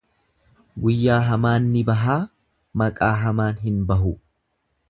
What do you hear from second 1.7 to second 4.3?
ni bahaa maqaa hamaan hin bahu.